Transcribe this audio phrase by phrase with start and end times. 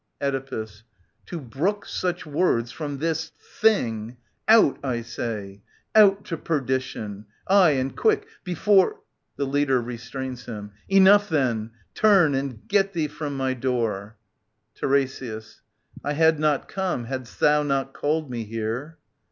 [0.19, 0.81] Oedipus.
[1.27, 4.17] To brook such words from this thing?
[4.47, 5.61] Out, I say!
[5.93, 7.27] Out to perdition!
[7.47, 9.01] Aye, and quick, before...
[9.35, 10.71] [The Leader restrains him.
[10.89, 11.69] Enough then!—
[12.01, 14.17] Turn and get thee from my door.
[14.73, 15.61] TiRESIAS.
[16.03, 18.97] I had not come hadst thou not called me here.